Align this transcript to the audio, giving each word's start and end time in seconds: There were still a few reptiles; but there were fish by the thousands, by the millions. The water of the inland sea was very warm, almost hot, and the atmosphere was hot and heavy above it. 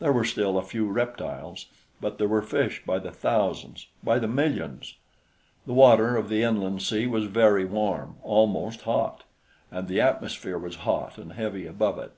There 0.00 0.12
were 0.12 0.26
still 0.26 0.58
a 0.58 0.62
few 0.66 0.86
reptiles; 0.90 1.64
but 1.98 2.18
there 2.18 2.28
were 2.28 2.42
fish 2.42 2.82
by 2.84 2.98
the 2.98 3.10
thousands, 3.10 3.86
by 4.04 4.18
the 4.18 4.28
millions. 4.28 4.96
The 5.64 5.72
water 5.72 6.14
of 6.18 6.28
the 6.28 6.42
inland 6.42 6.82
sea 6.82 7.06
was 7.06 7.24
very 7.24 7.64
warm, 7.64 8.16
almost 8.22 8.82
hot, 8.82 9.24
and 9.70 9.88
the 9.88 9.98
atmosphere 9.98 10.58
was 10.58 10.76
hot 10.84 11.16
and 11.16 11.32
heavy 11.32 11.66
above 11.66 11.98
it. 12.00 12.12